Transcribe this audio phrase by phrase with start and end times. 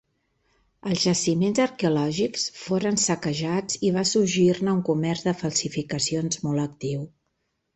[0.91, 7.07] Els jaciments arqueològics foren saquejats i va sorgir-ne un comerç de falsificacions molt actiu.